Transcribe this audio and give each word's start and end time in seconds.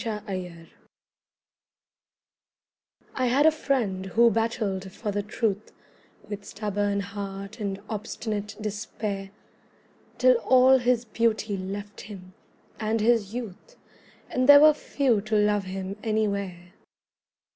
MY 0.03 0.19
FRIEND 0.25 0.69
I 3.13 3.27
had 3.27 3.45
a 3.45 3.51
friend 3.51 4.07
who 4.07 4.31
battled 4.31 4.91
for 4.91 5.11
the 5.11 5.21
truth 5.21 5.71
With 6.27 6.43
stubborn 6.43 7.01
heart 7.01 7.59
and 7.59 7.79
obstinate 7.87 8.55
despair, 8.59 9.29
Till 10.17 10.37
all 10.37 10.79
his 10.79 11.05
beauty 11.05 11.55
left 11.55 12.01
him, 12.01 12.33
and 12.79 12.99
his 12.99 13.35
youth, 13.35 13.75
And 14.31 14.49
there 14.49 14.61
were 14.61 14.73
few 14.73 15.21
to 15.21 15.35
love 15.35 15.65
him 15.65 15.95
anywhere. 16.03 16.73